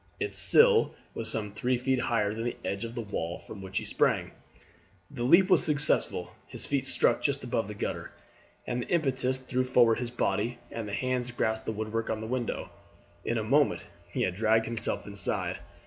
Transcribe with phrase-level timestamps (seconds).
[0.19, 3.77] Its sill was some three feet higher than the edge of the wall from which
[3.77, 4.31] he sprang.
[5.11, 8.09] The leap was successful; his feet struck just upon the gutter,
[8.65, 12.25] and the impetus threw forward his body, and his hands grasped the woodwork of the
[12.25, 12.71] window.
[13.23, 15.59] In a moment he had dragged himself inside.